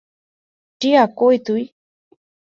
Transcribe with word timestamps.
টিয়া 0.81 1.03
কই 1.19 1.35
তুই? 1.45 1.63